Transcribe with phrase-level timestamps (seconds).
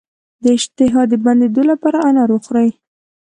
[0.43, 2.69] د اشتها د بندیدو لپاره انار وخورئ